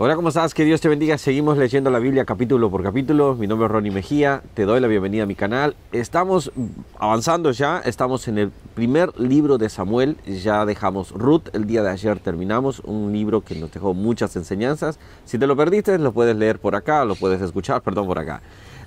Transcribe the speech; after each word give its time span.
Hola, 0.00 0.14
¿cómo 0.14 0.28
estás? 0.28 0.54
Que 0.54 0.64
Dios 0.64 0.80
te 0.80 0.88
bendiga. 0.88 1.18
Seguimos 1.18 1.58
leyendo 1.58 1.90
la 1.90 1.98
Biblia 1.98 2.24
capítulo 2.24 2.70
por 2.70 2.84
capítulo. 2.84 3.34
Mi 3.34 3.48
nombre 3.48 3.66
es 3.66 3.72
Ronnie 3.72 3.90
Mejía. 3.90 4.44
Te 4.54 4.64
doy 4.64 4.78
la 4.78 4.86
bienvenida 4.86 5.24
a 5.24 5.26
mi 5.26 5.34
canal. 5.34 5.74
Estamos 5.90 6.52
avanzando 7.00 7.50
ya. 7.50 7.80
Estamos 7.80 8.28
en 8.28 8.38
el 8.38 8.52
primer 8.76 9.18
libro 9.18 9.58
de 9.58 9.68
Samuel. 9.68 10.16
Ya 10.24 10.64
dejamos 10.66 11.10
Ruth. 11.10 11.48
El 11.52 11.66
día 11.66 11.82
de 11.82 11.90
ayer 11.90 12.20
terminamos. 12.20 12.78
Un 12.84 13.12
libro 13.12 13.40
que 13.40 13.56
nos 13.56 13.72
dejó 13.72 13.92
muchas 13.92 14.36
enseñanzas. 14.36 15.00
Si 15.24 15.36
te 15.36 15.48
lo 15.48 15.56
perdiste, 15.56 15.98
lo 15.98 16.12
puedes 16.12 16.36
leer 16.36 16.60
por 16.60 16.76
acá. 16.76 17.04
Lo 17.04 17.16
puedes 17.16 17.42
escuchar, 17.42 17.82
perdón, 17.82 18.06
por 18.06 18.20
acá. 18.20 18.40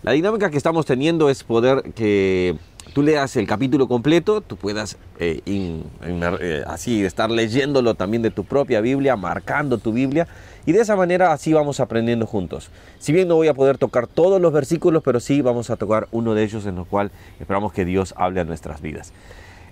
La 0.03 0.13
dinámica 0.13 0.49
que 0.49 0.55
estamos 0.55 0.85
teniendo 0.85 1.29
es 1.29 1.43
poder 1.43 1.91
que 1.93 2.55
tú 2.93 3.03
leas 3.03 3.35
el 3.35 3.47
capítulo 3.47 3.87
completo, 3.87 4.41
tú 4.41 4.57
puedas 4.57 4.97
eh, 5.19 5.41
eh, 5.45 6.63
así 6.67 7.03
estar 7.03 7.31
leyéndolo 7.31 7.95
también 7.95 8.21
de 8.21 8.31
tu 8.31 8.43
propia 8.43 8.81
Biblia, 8.81 9.15
marcando 9.15 9.77
tu 9.77 9.93
Biblia, 9.93 10.27
y 10.65 10.73
de 10.73 10.81
esa 10.81 10.95
manera 10.95 11.31
así 11.31 11.53
vamos 11.53 11.79
aprendiendo 11.79 12.25
juntos. 12.25 12.69
Si 12.99 13.13
bien 13.13 13.27
no 13.27 13.35
voy 13.35 13.47
a 13.47 13.53
poder 13.53 13.77
tocar 13.77 14.07
todos 14.07 14.41
los 14.41 14.53
versículos, 14.53 15.03
pero 15.03 15.19
sí 15.19 15.41
vamos 15.41 15.69
a 15.69 15.77
tocar 15.77 16.07
uno 16.11 16.33
de 16.33 16.43
ellos 16.43 16.65
en 16.65 16.75
los 16.75 16.87
cual 16.87 17.11
esperamos 17.39 17.73
que 17.73 17.85
Dios 17.85 18.13
hable 18.17 18.41
a 18.41 18.43
nuestras 18.43 18.81
vidas. 18.81 19.13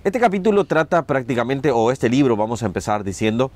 Este 0.02 0.18
capítulo 0.18 0.64
trata 0.64 1.02
prácticamente, 1.02 1.70
o 1.70 1.90
este 1.90 2.08
libro 2.08 2.36
vamos 2.36 2.62
a 2.62 2.66
empezar 2.66 3.04
diciendo, 3.04 3.50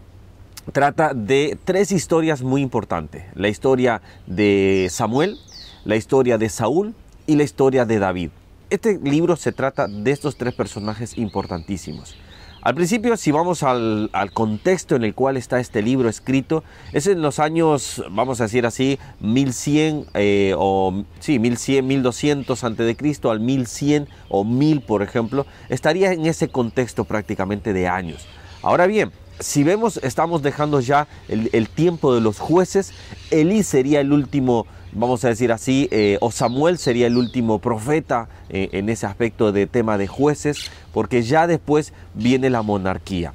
trata 0.73 1.15
de 1.15 1.59
tres 1.65 1.91
historias 1.91 2.43
muy 2.43 2.61
importantes. 2.61 3.25
La 3.35 3.49
historia 3.49 4.03
de 4.27 4.89
Samuel, 4.91 5.39
la 5.85 5.97
historia 5.97 6.37
de 6.37 6.49
Saúl 6.51 6.95
y 7.27 7.37
la 7.37 7.45
historia 7.45 7.87
de 7.87 7.99
David. 7.99 8.31
Este 8.71 8.99
libro 8.99 9.37
se 9.37 9.53
trata 9.53 9.87
de 9.87 10.11
estos 10.11 10.37
tres 10.37 10.55
personajes 10.55 11.19
importantísimos. 11.19 12.17
Al 12.63 12.75
principio, 12.75 13.15
si 13.19 13.31
vamos 13.31 13.63
al, 13.63 14.09
contexto 14.33 14.97
en 14.97 15.05
el 15.05 15.15
cual 15.15 15.37
está 15.37 15.61
este 15.61 15.83
libro 15.83 16.09
escrito, 16.09 16.65
es 16.95 17.07
en 17.07 17.21
los 17.21 17.39
años, 17.39 18.03
vamos 18.11 18.41
a 18.41 18.45
decir 18.45 18.65
así, 18.65 18.99
1100 19.21 20.07
eh, 20.15 20.55
o 20.57 21.05
sí, 21.21 21.39
1100, 21.39 21.87
1200 21.87 22.65
antes 22.65 22.87
de 22.87 22.97
Cristo 22.97 23.31
al 23.31 23.41
1100 23.41 24.09
o 24.31 24.45
1000, 24.45 24.81
por 24.81 25.03
ejemplo, 25.03 25.45
estaría 25.69 26.13
en 26.13 26.25
ese 26.25 26.49
contexto 26.49 27.05
prácticamente 27.05 27.75
de 27.75 27.87
años. 27.87 28.27
Ahora 28.63 28.87
bien, 28.87 29.13
si 29.41 29.63
vemos, 29.63 29.99
estamos 29.99 30.43
dejando 30.43 30.81
ya 30.81 31.07
el, 31.29 31.51
el 31.53 31.69
tiempo 31.69 32.15
de 32.15 32.23
los 32.23 32.39
jueces, 32.39 32.95
Elí 33.31 33.63
sería 33.63 34.01
el 34.01 34.11
último 34.11 34.67
vamos 34.95 35.25
a 35.25 35.29
decir 35.29 35.53
así, 35.53 35.89
eh, 35.91 36.19
o 36.21 36.31
Samuel 36.31 36.79
sería 36.79 37.07
el 37.07 37.17
último 37.17 37.59
profeta 37.59 38.29
eh, 38.49 38.71
en 38.73 38.89
ese 38.89 39.07
aspecto 39.07 39.53
de 39.53 39.67
tema 39.67 39.99
de 39.99 40.07
jueces, 40.07 40.71
porque 40.93 41.23
ya 41.23 41.47
después 41.47 41.93
viene 42.15 42.51
la 42.51 42.63
monarquía. 42.63 43.33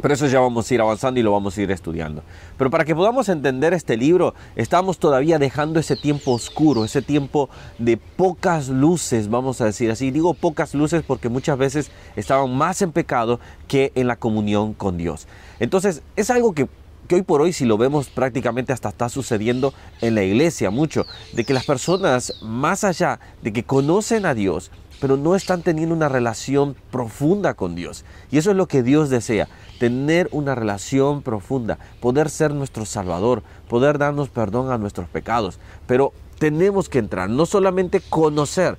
Pero 0.00 0.14
eso 0.14 0.26
ya 0.26 0.40
vamos 0.40 0.68
a 0.68 0.74
ir 0.74 0.80
avanzando 0.80 1.20
y 1.20 1.22
lo 1.22 1.30
vamos 1.30 1.56
a 1.56 1.62
ir 1.62 1.70
estudiando. 1.70 2.22
Pero 2.56 2.70
para 2.70 2.84
que 2.84 2.94
podamos 2.94 3.28
entender 3.28 3.72
este 3.72 3.96
libro, 3.96 4.34
estamos 4.56 4.98
todavía 4.98 5.38
dejando 5.38 5.78
ese 5.78 5.96
tiempo 5.96 6.32
oscuro, 6.32 6.84
ese 6.84 7.02
tiempo 7.02 7.50
de 7.78 7.98
pocas 7.98 8.68
luces, 8.68 9.28
vamos 9.28 9.60
a 9.60 9.66
decir 9.66 9.90
así. 9.90 10.10
Digo 10.10 10.34
pocas 10.34 10.74
luces 10.74 11.04
porque 11.06 11.28
muchas 11.28 11.56
veces 11.56 11.90
estaban 12.16 12.52
más 12.56 12.82
en 12.82 12.90
pecado 12.90 13.38
que 13.68 13.92
en 13.94 14.08
la 14.08 14.16
comunión 14.16 14.74
con 14.74 14.96
Dios. 14.96 15.28
Entonces 15.60 16.02
es 16.16 16.30
algo 16.30 16.52
que 16.52 16.68
que 17.12 17.16
hoy 17.16 17.22
por 17.22 17.42
hoy 17.42 17.52
si 17.52 17.66
lo 17.66 17.76
vemos 17.76 18.08
prácticamente 18.08 18.72
hasta 18.72 18.88
está 18.88 19.10
sucediendo 19.10 19.74
en 20.00 20.14
la 20.14 20.22
iglesia 20.22 20.70
mucho, 20.70 21.04
de 21.34 21.44
que 21.44 21.52
las 21.52 21.66
personas 21.66 22.36
más 22.40 22.84
allá 22.84 23.20
de 23.42 23.52
que 23.52 23.64
conocen 23.64 24.24
a 24.24 24.32
Dios, 24.32 24.70
pero 24.98 25.18
no 25.18 25.36
están 25.36 25.60
teniendo 25.60 25.94
una 25.94 26.08
relación 26.08 26.74
profunda 26.90 27.52
con 27.52 27.74
Dios. 27.74 28.06
Y 28.30 28.38
eso 28.38 28.50
es 28.50 28.56
lo 28.56 28.66
que 28.66 28.82
Dios 28.82 29.10
desea, 29.10 29.46
tener 29.78 30.30
una 30.32 30.54
relación 30.54 31.20
profunda, 31.20 31.78
poder 32.00 32.30
ser 32.30 32.54
nuestro 32.54 32.86
Salvador, 32.86 33.42
poder 33.68 33.98
darnos 33.98 34.30
perdón 34.30 34.70
a 34.70 34.78
nuestros 34.78 35.06
pecados. 35.10 35.58
Pero 35.86 36.14
tenemos 36.38 36.88
que 36.88 36.98
entrar, 36.98 37.28
no 37.28 37.44
solamente 37.44 38.00
conocer. 38.00 38.78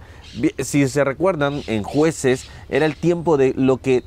Si 0.57 0.87
se 0.87 1.03
recuerdan, 1.03 1.61
en 1.67 1.83
jueces 1.83 2.47
era 2.67 2.87
el 2.87 2.95
tiempo 2.95 3.37
de 3.37 3.53
lo 3.55 3.77
que 3.77 4.03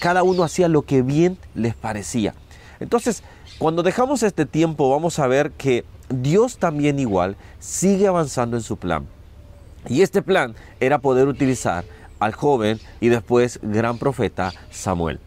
cada 0.00 0.24
uno 0.24 0.42
hacía 0.42 0.66
lo 0.66 0.82
que 0.82 1.02
bien 1.02 1.38
les 1.54 1.76
parecía. 1.76 2.34
Entonces, 2.82 3.22
cuando 3.58 3.82
dejamos 3.82 4.22
este 4.22 4.46
tiempo 4.46 4.90
vamos 4.90 5.18
a 5.18 5.26
ver 5.26 5.52
que 5.52 5.84
Dios 6.08 6.58
también 6.58 6.98
igual 6.98 7.36
sigue 7.58 8.06
avanzando 8.06 8.56
en 8.56 8.62
su 8.62 8.76
plan. 8.76 9.06
Y 9.88 10.02
este 10.02 10.22
plan 10.22 10.54
era 10.80 10.98
poder 10.98 11.28
utilizar 11.28 11.84
al 12.18 12.32
joven 12.32 12.78
y 13.00 13.08
después 13.08 13.58
gran 13.62 13.98
profeta 13.98 14.52
Samuel. 14.70 15.18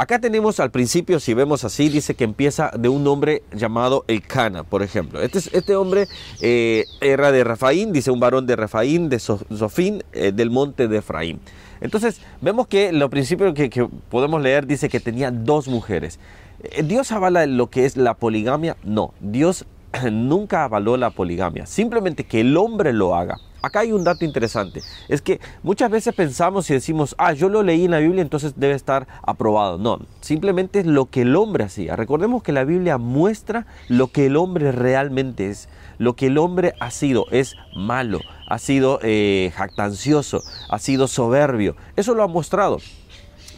Acá 0.00 0.18
tenemos 0.18 0.60
al 0.60 0.70
principio, 0.70 1.20
si 1.20 1.34
vemos 1.34 1.62
así, 1.62 1.90
dice 1.90 2.14
que 2.14 2.24
empieza 2.24 2.70
de 2.70 2.88
un 2.88 3.06
hombre 3.06 3.42
llamado 3.52 4.06
Elcana, 4.08 4.64
por 4.64 4.82
ejemplo. 4.82 5.20
Este, 5.20 5.40
este 5.52 5.76
hombre 5.76 6.08
eh, 6.40 6.86
era 7.02 7.30
de 7.30 7.44
Rafaín, 7.44 7.92
dice 7.92 8.10
un 8.10 8.18
varón 8.18 8.46
de 8.46 8.56
Rafaín, 8.56 9.10
de 9.10 9.18
Sofín, 9.18 10.02
eh, 10.14 10.32
del 10.32 10.48
monte 10.48 10.88
de 10.88 10.98
Efraín. 10.98 11.38
Entonces, 11.82 12.22
vemos 12.40 12.66
que 12.66 12.92
lo 12.92 13.10
principio 13.10 13.52
que, 13.52 13.68
que 13.68 13.86
podemos 14.08 14.40
leer 14.40 14.66
dice 14.66 14.88
que 14.88 15.00
tenía 15.00 15.30
dos 15.30 15.68
mujeres. 15.68 16.18
Eh, 16.62 16.82
¿Dios 16.82 17.10
avala 17.12 17.46
lo 17.46 17.70
que 17.70 17.86
es 17.86 17.96
la 17.96 18.14
poligamia? 18.14 18.76
No, 18.84 19.14
Dios 19.20 19.64
nunca 20.12 20.64
avaló 20.64 20.96
la 20.96 21.10
poligamia, 21.10 21.66
simplemente 21.66 22.24
que 22.24 22.40
el 22.40 22.56
hombre 22.56 22.92
lo 22.92 23.14
haga. 23.14 23.38
Acá 23.62 23.80
hay 23.80 23.92
un 23.92 24.04
dato 24.04 24.24
interesante, 24.24 24.80
es 25.08 25.20
que 25.20 25.38
muchas 25.62 25.90
veces 25.90 26.14
pensamos 26.14 26.70
y 26.70 26.72
decimos, 26.72 27.14
ah, 27.18 27.34
yo 27.34 27.50
lo 27.50 27.62
leí 27.62 27.84
en 27.84 27.90
la 27.90 27.98
Biblia, 27.98 28.22
entonces 28.22 28.54
debe 28.56 28.72
estar 28.72 29.06
aprobado. 29.22 29.76
No, 29.76 29.98
simplemente 30.22 30.80
es 30.80 30.86
lo 30.86 31.06
que 31.06 31.22
el 31.22 31.36
hombre 31.36 31.64
hacía. 31.64 31.94
Recordemos 31.94 32.42
que 32.42 32.52
la 32.52 32.64
Biblia 32.64 32.96
muestra 32.96 33.66
lo 33.88 34.08
que 34.08 34.26
el 34.26 34.36
hombre 34.36 34.72
realmente 34.72 35.50
es. 35.50 35.68
Lo 35.98 36.16
que 36.16 36.28
el 36.28 36.38
hombre 36.38 36.72
ha 36.80 36.90
sido 36.90 37.26
es 37.30 37.54
malo, 37.76 38.20
ha 38.48 38.58
sido 38.58 38.98
eh, 39.02 39.52
jactancioso, 39.54 40.40
ha 40.70 40.78
sido 40.78 41.06
soberbio. 41.06 41.76
Eso 41.96 42.14
lo 42.14 42.22
ha 42.22 42.28
mostrado 42.28 42.78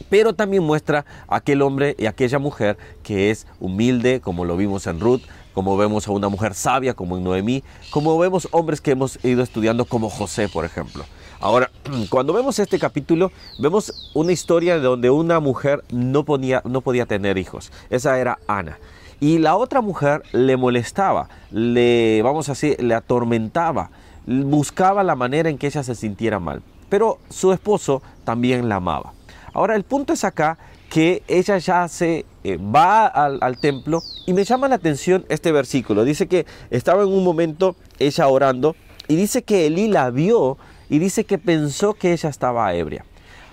pero 0.09 0.35
también 0.35 0.63
muestra 0.63 1.05
aquel 1.29 1.63
hombre 1.63 1.95
y 1.99 2.07
aquella 2.07 2.39
mujer 2.39 2.77
que 3.03 3.31
es 3.31 3.47
humilde, 3.61 4.21
como 4.21 4.45
lo 4.45 4.57
vimos 4.57 4.87
en 4.87 5.01
Ruth, 5.01 5.23
como 5.55 5.77
vemos 5.77 6.09
a 6.09 6.13
una 6.13 6.29
mujer 6.29 6.55
sabia 6.55 6.95
como 6.95 7.17
en 7.17 7.25
Noemí, 7.25 7.63
como 7.91 8.19
vemos 8.19 8.49
hombres 8.53 8.81
que 8.81 8.93
hemos 8.93 9.23
ido 9.25 9.43
estudiando 9.43 9.85
como 9.85 10.09
José, 10.09 10.49
por 10.49 10.65
ejemplo. 10.65 11.05
Ahora, 11.41 11.71
cuando 12.11 12.33
vemos 12.33 12.59
este 12.59 12.79
capítulo, 12.79 13.33
vemos 13.59 14.11
una 14.15 14.33
historia 14.33 14.79
donde 14.79 15.11
una 15.11 15.41
mujer 15.41 15.85
no, 15.91 16.25
no 16.65 16.81
podía 16.81 17.07
tener 17.07 17.39
hijos. 17.39 17.73
Esa 17.91 18.19
era 18.19 18.39
Ana. 18.47 18.79
Y 19.21 19.39
la 19.39 19.57
otra 19.57 19.81
mujer 19.81 20.23
le 20.33 20.57
molestaba, 20.57 21.29
le, 21.53 22.21
vamos 22.23 22.49
a 22.49 22.53
decir, 22.53 22.83
le 22.83 22.93
atormentaba, 22.93 23.91
buscaba 24.27 25.05
la 25.05 25.15
manera 25.15 25.49
en 25.49 25.59
que 25.59 25.69
ella 25.69 25.85
se 25.85 25.95
sintiera 25.95 26.41
mal. 26.41 26.61
Pero 26.89 27.19
su 27.31 27.53
esposo 27.53 28.03
también 28.25 28.69
la 28.69 28.77
amaba. 28.77 29.13
Ahora 29.55 29.77
el 29.77 29.85
punto 29.85 30.13
es 30.13 30.25
acá 30.25 30.59
que 30.89 31.23
ella 31.29 31.59
ya 31.59 31.89
se 31.89 32.25
eh, 32.45 32.57
va 32.59 33.07
al, 33.07 33.59
templo 33.59 34.03
y 34.27 34.33
me 34.33 34.45
llama 34.45 34.69
la 34.69 34.77
atención 34.77 35.25
este 35.29 35.53
versículo. 35.53 36.05
Dice 36.05 36.27
que 36.27 36.47
estaba 36.71 37.03
en 37.03 37.09
un 37.09 37.25
momento 37.25 37.77
ella 37.99 38.29
orando 38.29 38.77
y 39.09 39.17
dice 39.17 39.43
que 39.43 39.67
Elí 39.67 39.89
la 39.89 40.11
vio 40.11 40.59
y 40.89 40.99
dice 40.99 41.25
que 41.25 41.39
pensó 41.39 41.95
que 41.95 42.13
ella 42.13 42.29
estaba 42.29 42.75
ebria. 42.75 43.05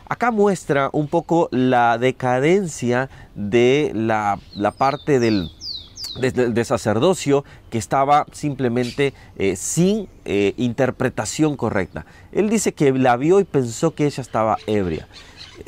Acá 0.07 0.31
muestra 0.31 0.89
un 0.91 1.07
poco 1.07 1.49
la 1.51 1.97
decadencia 1.97 3.09
de 3.35 3.91
la, 3.93 4.39
parte 4.77 5.19
del, 5.19 5.49
de, 6.19 6.65
sacerdocio 6.65 7.45
que 7.69 7.77
estaba 7.77 8.25
simplemente 8.31 9.13
eh, 9.37 9.55
sin 9.55 10.09
eh, 10.25 10.55
interpretación 10.57 11.55
correcta. 11.55 12.05
Él 12.31 12.49
dice 12.49 12.73
que 12.73 12.91
la 12.91 13.17
vio 13.17 13.39
y 13.39 13.43
pensó 13.43 13.93
que 13.93 14.07
ella 14.07 14.21
estaba 14.21 14.57
ebria 14.65 15.07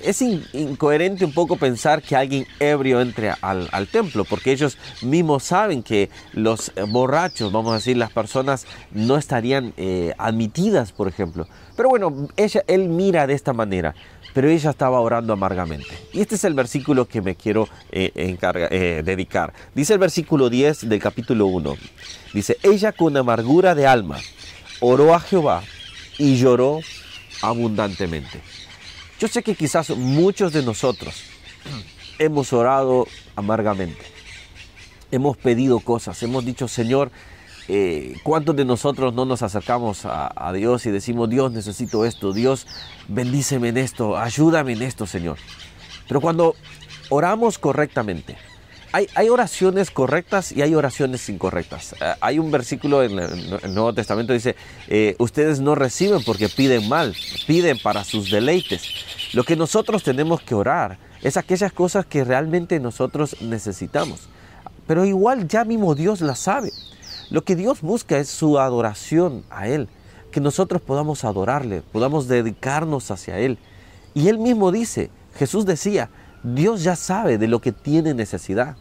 es 0.04 0.22
incoherente 0.22 1.26
un 1.26 1.34
poco 1.34 1.56
pensar 1.56 2.02
que 2.02 2.16
alguien 2.16 2.46
ebrio 2.60 3.02
entre 3.02 3.32
al, 3.42 3.88
templo, 3.92 4.24
porque 4.26 4.52
ellos 4.52 4.78
mismos 5.02 5.44
saben 5.44 5.84
que 5.84 6.10
los 6.34 6.72
borrachos, 6.90 7.52
vamos 7.52 7.72
a 7.72 7.76
decir, 7.76 7.98
las 7.98 8.12
personas 8.12 8.66
no 8.92 9.18
estarían 9.18 9.74
eh, 9.78 10.14
admitidas, 10.18 10.92
por 10.92 11.08
ejemplo. 11.08 11.48
Pero 11.76 11.90
bueno, 11.90 12.28
ella, 12.38 12.64
él 12.68 12.90
mira 12.90 13.28
de 13.28 13.34
esta 13.34 13.54
manera, 13.54 13.96
pero 14.34 14.50
ella 14.50 14.70
estaba 14.70 15.00
orando 15.00 15.34
amargamente. 15.34 15.90
Y 16.14 16.22
este 16.22 16.36
es 16.36 16.44
el 16.44 16.54
versículo 16.54 17.08
que 17.08 17.22
me 17.22 17.36
quiero 17.36 17.68
eh, 17.92 18.12
eh, 18.16 19.02
dedicar. 19.04 19.54
Dice 19.74 19.94
el 19.94 20.00
versículo 20.00 20.50
10 20.50 20.90
del 20.90 21.00
capítulo 21.00 21.48
1. 21.48 21.76
Dice, 22.34 22.58
ella 22.64 22.92
con 22.92 23.16
amargura 23.18 23.76
de 23.76 23.88
alma 23.88 24.18
oró 24.80 25.14
a 25.14 25.20
Jehová 25.20 25.64
y 26.18 26.38
lloró 26.38 26.80
abundantemente. 27.42 28.42
Yo 29.22 29.28
sé 29.28 29.44
que 29.44 29.54
quizás 29.54 29.92
muchos 29.92 30.52
de 30.52 30.64
nosotros 30.64 31.26
hemos 32.18 32.54
orado 32.54 33.08
amargamente, 33.36 34.02
hemos 35.12 35.38
pedido 35.38 35.80
cosas, 35.80 36.24
hemos 36.24 36.44
dicho, 36.44 36.68
Señor, 36.68 37.12
eh, 37.68 38.16
¿cuántos 38.24 38.56
de 38.56 38.66
nosotros 38.66 39.14
no 39.14 39.26
nos 39.26 39.44
acercamos 39.44 40.06
a, 40.06 40.32
a, 40.36 40.52
Dios 40.54 40.88
y 40.88 40.90
decimos, 40.90 41.30
Dios, 41.30 41.52
necesito 41.52 42.04
esto, 42.04 42.34
Dios, 42.34 42.66
bendíceme 43.10 43.70
en 43.70 43.78
esto, 43.78 44.18
ayúdame 44.18 44.74
en 44.74 44.82
esto, 44.82 45.06
Señor? 45.06 45.38
Pero 46.08 46.20
cuando 46.20 46.56
oramos 47.10 47.60
correctamente, 47.60 48.38
hay, 48.92 49.30
oraciones 49.30 49.92
correctas 49.92 50.52
y 50.52 50.62
hay 50.62 50.76
oraciones 50.76 51.28
incorrectas. 51.30 51.94
Eh, 51.94 52.14
hay 52.20 52.40
un 52.40 52.52
versículo 52.52 53.04
en 53.04 53.20
el, 53.20 53.74
Nuevo 53.74 53.94
Testamento 53.94 54.30
que 54.30 54.36
dice, 54.36 54.56
eh, 54.88 55.16
ustedes 55.20 55.60
no 55.60 55.76
reciben 55.76 56.24
porque 56.24 56.50
piden 56.50 56.90
mal, 56.90 57.16
piden 57.48 57.80
para 57.80 58.04
sus 58.04 58.30
deleites. 58.30 58.84
Lo 59.34 59.44
que 59.44 59.56
nosotros 59.56 60.04
tenemos 60.04 60.42
que 60.42 60.56
orar 60.56 60.98
es 61.22 61.38
aquellas 61.38 61.72
cosas 61.72 62.06
que 62.06 62.24
realmente 62.24 62.80
nosotros 62.80 63.42
necesitamos. 63.42 64.28
Pero 64.88 65.06
igual 65.06 65.48
ya 65.48 65.64
mismo 65.64 65.96
Dios 65.96 66.22
las 66.22 66.40
sabe. 66.40 66.72
Lo 67.30 67.44
que 67.44 67.56
Dios 67.56 67.82
busca 67.82 68.18
es 68.18 68.28
su 68.28 68.60
adoración 68.60 69.46
a 69.50 69.68
Él, 69.68 69.88
que 70.32 70.42
nosotros 70.42 70.82
podamos 70.82 71.24
adorarle, 71.24 71.82
podamos 71.94 72.28
dedicarnos 72.28 73.10
hacia 73.10 73.40
Él. 73.40 73.58
Y 74.14 74.28
Él 74.28 74.38
mismo 74.38 74.72
dice, 74.72 75.10
Jesús 75.36 75.66
decía, 75.66 76.10
Dios 76.44 76.84
ya 76.84 76.96
sabe 76.96 77.38
de 77.38 77.48
lo 77.48 77.60
que 77.60 77.72
tiene 77.72 78.14
necesidad. 78.14 78.76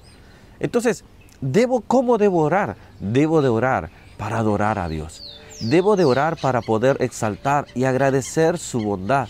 Entonces, 0.59 1.05
debo, 1.41 1.81
¿cómo 1.81 2.19
debo 2.19 2.41
orar? 2.41 2.77
Debo 3.01 3.43
de 3.43 3.49
orar 3.49 3.91
para 4.17 4.39
adorar 4.39 4.79
a 4.79 4.89
Dios. 4.89 5.23
Debo 5.61 5.97
de 5.97 6.05
orar 6.05 6.37
para 6.37 6.62
poder 6.62 6.97
exaltar 7.01 7.67
y 7.75 7.85
agradecer 7.85 8.59
su 8.59 8.81
bondad. 8.81 9.29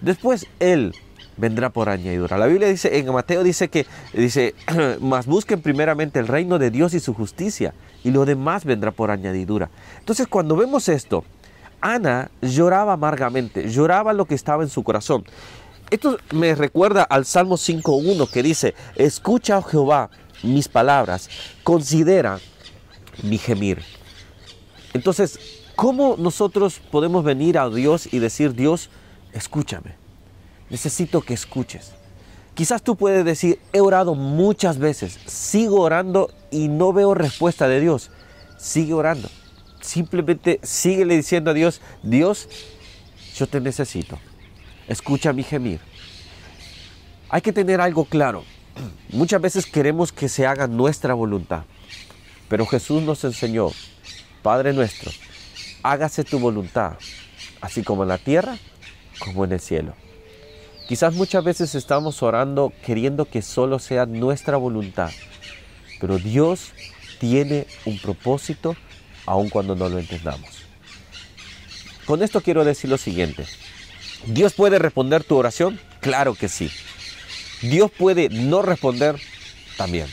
Después 0.00 0.46
Él 0.60 0.94
vendrá 1.36 1.70
por 1.70 1.88
añadidura. 1.88 2.38
La 2.38 2.46
Biblia 2.46 2.68
dice, 2.68 2.98
en 2.98 3.12
Mateo 3.12 3.42
dice 3.42 3.68
que, 3.68 3.86
dice, 4.12 4.54
mas 5.00 5.26
busquen 5.26 5.60
primeramente 5.62 6.18
el 6.18 6.28
reino 6.28 6.58
de 6.58 6.70
Dios 6.70 6.94
y 6.94 7.00
su 7.00 7.14
justicia, 7.14 7.74
y 8.04 8.10
lo 8.10 8.24
demás 8.24 8.64
vendrá 8.64 8.90
por 8.90 9.10
añadidura. 9.10 9.70
Entonces, 9.98 10.26
cuando 10.26 10.56
vemos 10.56 10.88
esto, 10.88 11.24
Ana 11.80 12.30
lloraba 12.40 12.92
amargamente, 12.92 13.68
lloraba 13.68 14.12
lo 14.12 14.26
que 14.26 14.34
estaba 14.34 14.62
en 14.62 14.68
su 14.68 14.84
corazón. 14.84 15.24
Esto 15.92 16.16
me 16.32 16.54
recuerda 16.54 17.02
al 17.02 17.26
Salmo 17.26 17.56
5.1 17.58 18.26
que 18.30 18.42
dice, 18.42 18.74
escucha, 18.96 19.58
oh 19.58 19.62
Jehová, 19.62 20.08
mis 20.42 20.66
palabras, 20.66 21.28
considera 21.62 22.40
mi 23.22 23.36
gemir. 23.36 23.82
Entonces, 24.94 25.38
¿cómo 25.76 26.16
nosotros 26.18 26.80
podemos 26.90 27.24
venir 27.24 27.58
a 27.58 27.68
Dios 27.68 28.10
y 28.10 28.20
decir, 28.20 28.54
Dios, 28.54 28.88
escúchame? 29.34 29.94
Necesito 30.70 31.20
que 31.20 31.34
escuches. 31.34 31.92
Quizás 32.54 32.82
tú 32.82 32.96
puedes 32.96 33.22
decir, 33.26 33.58
he 33.74 33.82
orado 33.82 34.14
muchas 34.14 34.78
veces, 34.78 35.18
sigo 35.26 35.82
orando 35.82 36.30
y 36.50 36.68
no 36.68 36.94
veo 36.94 37.12
respuesta 37.12 37.68
de 37.68 37.80
Dios. 37.80 38.10
Sigue 38.56 38.94
orando. 38.94 39.28
Simplemente 39.82 40.58
síguele 40.62 41.16
diciendo 41.16 41.50
a 41.50 41.54
Dios, 41.54 41.82
Dios, 42.02 42.48
yo 43.36 43.46
te 43.46 43.60
necesito 43.60 44.18
escucha 44.92 45.32
mi 45.32 45.42
gemir. 45.42 45.80
Hay 47.28 47.40
que 47.40 47.52
tener 47.52 47.80
algo 47.80 48.04
claro. 48.04 48.44
Muchas 49.10 49.40
veces 49.40 49.66
queremos 49.66 50.12
que 50.12 50.28
se 50.28 50.46
haga 50.46 50.66
nuestra 50.66 51.14
voluntad, 51.14 51.64
pero 52.48 52.66
Jesús 52.66 53.02
nos 53.02 53.24
enseñó, 53.24 53.70
Padre 54.42 54.72
nuestro, 54.72 55.10
hágase 55.82 56.24
tu 56.24 56.38
voluntad, 56.38 56.92
así 57.60 57.82
como 57.82 58.02
en 58.02 58.08
la 58.08 58.18
tierra 58.18 58.56
como 59.18 59.44
en 59.44 59.52
el 59.52 59.60
cielo. 59.60 59.94
Quizás 60.88 61.14
muchas 61.14 61.44
veces 61.44 61.74
estamos 61.74 62.22
orando 62.22 62.72
queriendo 62.84 63.24
que 63.24 63.40
solo 63.40 63.78
sea 63.78 64.06
nuestra 64.06 64.56
voluntad, 64.56 65.10
pero 66.00 66.18
Dios 66.18 66.72
tiene 67.20 67.66
un 67.84 67.98
propósito 67.98 68.74
aun 69.26 69.48
cuando 69.48 69.76
no 69.76 69.88
lo 69.88 69.98
entendamos. 69.98 70.50
Con 72.04 72.22
esto 72.22 72.40
quiero 72.40 72.64
decir 72.64 72.90
lo 72.90 72.98
siguiente. 72.98 73.46
¿Dios 74.26 74.54
puede 74.54 74.78
responder 74.78 75.24
tu 75.24 75.36
oración? 75.36 75.80
Claro 76.00 76.34
que 76.34 76.48
sí. 76.48 76.70
Dios 77.60 77.90
puede 77.90 78.28
no 78.28 78.62
responder 78.62 79.20
también. 79.76 80.06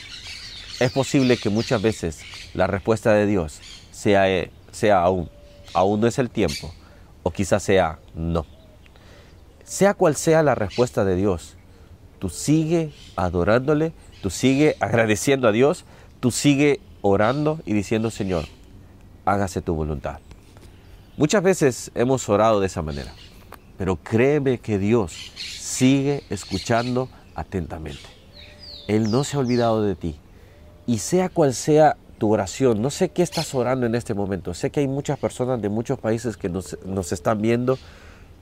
Es 0.80 0.92
posible 0.92 1.36
que 1.36 1.50
muchas 1.50 1.80
veces 1.80 2.20
la 2.54 2.66
respuesta 2.66 3.12
de 3.12 3.26
Dios 3.26 3.60
sea, 3.92 4.28
eh, 4.28 4.50
sea 4.72 5.02
aún, 5.02 5.28
aún 5.74 6.00
no 6.00 6.06
es 6.06 6.18
el 6.18 6.30
tiempo, 6.30 6.72
o 7.22 7.30
quizás 7.30 7.62
sea 7.62 7.98
no. 8.14 8.46
Sea 9.62 9.94
cual 9.94 10.16
sea 10.16 10.42
la 10.42 10.54
respuesta 10.54 11.04
de 11.04 11.16
Dios, 11.16 11.56
tú 12.18 12.30
sigue 12.30 12.92
adorándole, 13.14 13.92
tú 14.22 14.30
sigue 14.30 14.76
agradeciendo 14.80 15.46
a 15.46 15.52
Dios, 15.52 15.84
tú 16.18 16.30
sigue 16.30 16.80
orando 17.02 17.60
y 17.64 17.74
diciendo, 17.74 18.10
Señor, 18.10 18.46
hágase 19.24 19.62
tu 19.62 19.74
voluntad. 19.74 20.18
Muchas 21.16 21.42
veces 21.42 21.92
hemos 21.94 22.28
orado 22.28 22.60
de 22.60 22.66
esa 22.66 22.82
manera. 22.82 23.12
Pero 23.80 23.96
créeme 23.96 24.58
que 24.58 24.78
Dios 24.78 25.32
sigue 25.36 26.22
escuchando 26.28 27.08
atentamente. 27.34 28.04
Él 28.88 29.10
no 29.10 29.24
se 29.24 29.38
ha 29.38 29.40
olvidado 29.40 29.82
de 29.82 29.94
ti. 29.94 30.16
Y 30.86 30.98
sea 30.98 31.30
cual 31.30 31.54
sea 31.54 31.96
tu 32.18 32.30
oración, 32.30 32.82
no 32.82 32.90
sé 32.90 33.08
qué 33.08 33.22
estás 33.22 33.54
orando 33.54 33.86
en 33.86 33.94
este 33.94 34.12
momento. 34.12 34.52
Sé 34.52 34.68
que 34.68 34.80
hay 34.80 34.86
muchas 34.86 35.18
personas 35.18 35.62
de 35.62 35.70
muchos 35.70 35.98
países 35.98 36.36
que 36.36 36.50
nos, 36.50 36.76
están 37.10 37.40
viendo 37.40 37.78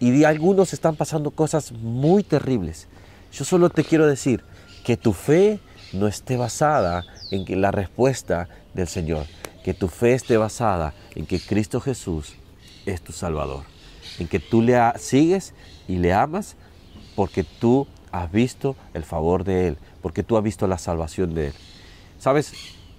y 0.00 0.11
de 0.11 0.26
algunos 0.26 0.73
están 0.73 0.96
pasando 0.96 1.31
cosas 1.31 1.70
muy 1.70 2.25
terribles. 2.25 2.88
Yo 3.31 3.44
solo 3.44 3.70
te 3.70 3.85
quiero 3.85 4.08
decir 4.08 4.43
que 4.85 4.96
tu 4.96 5.12
fe 5.12 5.61
no 5.93 6.08
esté 6.08 6.37
basada 6.37 7.05
en 7.31 7.61
la 7.61 7.70
respuesta 7.70 8.49
del 8.75 8.88
Señor, 8.88 9.26
que 9.62 9.73
tu 9.73 9.87
fe 9.87 10.14
esté 10.14 10.37
basada 10.37 10.94
en 11.14 11.26
que 11.26 11.38
Cristo 11.38 11.81
Jesús 11.81 12.35
es 12.87 13.00
tu 13.02 13.12
Salvador 13.12 13.78
en 14.19 14.29
que 14.29 14.39
tú 14.39 14.63
le 14.63 14.79
sigues 14.99 15.55
y 15.87 15.97
le 15.97 16.13
amas 16.13 16.57
porque 17.15 17.45
tú 17.45 17.87
has 18.13 18.31
visto 18.31 18.77
el 18.95 19.05
favor 19.05 19.45
de 19.45 19.69
Él, 19.69 19.79
porque 20.03 20.23
tú 20.23 20.37
has 20.37 20.43
visto 20.43 20.67
la 20.67 20.79
salvación 20.79 21.35
de 21.35 21.49
Él. 21.49 21.53
¿Sabes? 22.19 22.53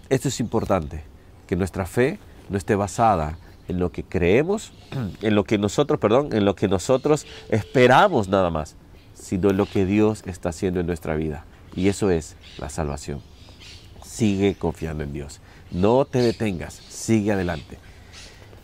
Esto 0.10 0.28
es 0.28 0.40
importante, 0.40 1.04
que 1.48 1.56
nuestra 1.56 1.86
fe 1.86 2.20
no 2.50 2.58
esté 2.58 2.76
basada 2.76 3.38
en 3.68 3.80
lo 3.80 3.92
que 3.92 4.04
creemos, 4.04 4.74
en 5.22 5.36
lo 5.36 5.44
que 5.44 5.58
nosotros, 5.58 6.00
perdón, 6.00 6.30
en 6.34 6.46
lo 6.46 6.56
que 6.56 6.68
nosotros 6.68 7.26
esperamos 7.50 8.28
nada 8.28 8.50
más, 8.50 8.76
sino 9.14 9.50
en 9.50 9.58
lo 9.58 9.66
que 9.66 9.86
Dios 9.86 10.24
está 10.26 10.50
haciendo 10.50 10.80
en 10.80 10.88
nuestra 10.88 11.16
vida. 11.16 11.46
Y 11.76 11.88
eso 11.88 12.10
es 12.10 12.36
la 12.58 12.70
salvación. 12.70 13.22
Sigue 14.04 14.56
confiando 14.56 15.04
en 15.04 15.14
Dios. 15.14 15.40
No 15.72 16.06
te 16.06 16.20
detengas, 16.20 16.74
sigue 16.74 17.32
adelante. 17.32 17.78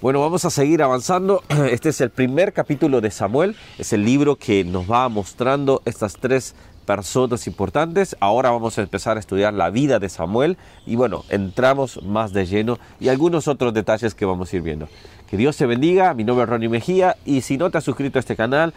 Bueno, 0.01 0.19
vamos 0.19 0.43
a 0.43 0.49
seguir 0.49 0.83
avanzando. 0.83 1.41
Este 1.71 1.89
es 1.89 2.01
el 2.01 2.09
primer 2.09 2.51
capítulo 2.51 2.99
de 2.99 3.11
Samuel. 3.11 3.55
Es 3.79 3.93
el 3.93 4.03
libro 4.03 4.35
que 4.35 4.65
nos 4.65 4.91
va 4.91 5.07
mostrando 5.07 5.81
estas 5.85 6.17
tres 6.17 6.53
personas 6.85 7.47
importantes. 7.47 8.17
Ahora 8.19 8.51
vamos 8.51 8.77
a 8.77 8.81
empezar 8.81 9.15
a 9.15 9.21
estudiar 9.21 9.53
la 9.53 9.69
vida 9.69 9.99
de 9.99 10.09
Samuel 10.09 10.57
y 10.85 10.97
bueno, 10.97 11.23
entramos 11.29 12.03
más 12.03 12.33
de 12.33 12.45
lleno 12.45 12.77
y 12.99 13.07
algunos 13.07 13.47
otros 13.47 13.73
detalles 13.73 14.13
que 14.13 14.25
vamos 14.25 14.51
a 14.51 14.55
ir 14.57 14.63
viendo. 14.63 14.89
Que 15.29 15.37
Dios 15.37 15.55
te 15.55 15.65
bendiga, 15.65 16.13
mi 16.13 16.25
nombre 16.25 16.43
es 16.43 16.49
Ronnie 16.49 16.69
Mejía 16.69 17.15
y 17.25 17.41
si 17.41 17.57
no 17.57 17.71
te 17.71 17.77
has 17.77 17.85
suscrito 17.85 18.19
a 18.19 18.21
este 18.21 18.35
canal, 18.35 18.73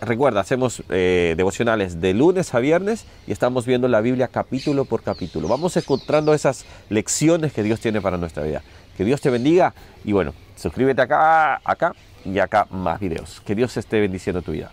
recuerda, 0.00 0.40
hacemos 0.40 0.82
eh, 0.88 1.34
devocionales 1.36 2.00
de 2.00 2.14
lunes 2.14 2.54
a 2.54 2.60
viernes 2.60 3.04
y 3.26 3.32
estamos 3.32 3.66
viendo 3.66 3.88
la 3.88 4.00
Biblia 4.00 4.28
capítulo 4.28 4.86
por 4.86 5.02
capítulo. 5.02 5.48
Vamos 5.48 5.76
encontrando 5.76 6.32
esas 6.32 6.64
lecciones 6.88 7.52
que 7.52 7.62
Dios 7.62 7.78
tiene 7.78 8.00
para 8.00 8.16
nuestra 8.16 8.42
vida. 8.42 8.62
Que 8.96 9.04
Dios 9.04 9.20
te 9.20 9.30
bendiga 9.30 9.74
y 10.04 10.12
bueno, 10.12 10.34
suscríbete 10.56 11.02
acá, 11.02 11.60
acá 11.64 11.92
y 12.24 12.38
acá 12.38 12.66
más 12.70 13.00
videos. 13.00 13.40
Que 13.44 13.54
Dios 13.54 13.76
esté 13.76 14.00
bendiciendo 14.00 14.42
tu 14.42 14.52
vida. 14.52 14.70